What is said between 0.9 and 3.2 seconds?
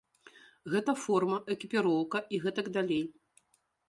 форма, экіпіроўка і гэтак далей.